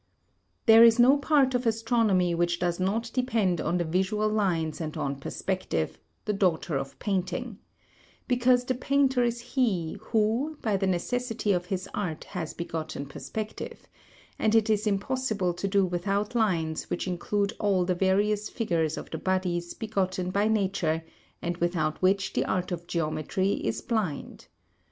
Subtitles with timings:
[0.65, 4.97] There is no part of astronomy which does not depend on the visual lines and
[4.97, 7.59] on perspective, the daughter of painting;
[8.27, 13.85] because the painter is he who by the necessity of his art has begotten perspective,
[14.39, 19.11] and it is impossible to do without lines which include all the various figures of
[19.11, 21.03] the bodies begotten by nature
[21.43, 24.47] and without which the art of geometry is blind.